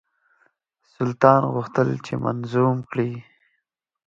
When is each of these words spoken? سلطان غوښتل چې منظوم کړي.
سلطان 0.93 1.41
غوښتل 1.53 1.89
چې 2.05 2.13
منظوم 2.23 2.77
کړي. 2.91 3.11